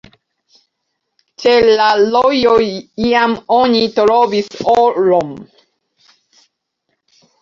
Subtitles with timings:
[1.43, 2.55] Ĉe la rojo
[3.09, 5.31] iam oni trovis oron.